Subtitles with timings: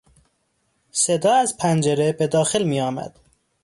[0.91, 3.19] صدا از پنجره به داخل میآمد.